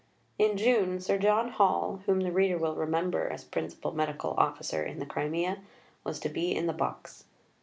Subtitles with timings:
[0.39, 4.97] In June, Sir John Hall, whom the reader will remember as Principal Medical Officer in
[4.97, 5.59] the Crimea,
[6.03, 7.25] was to be in the box.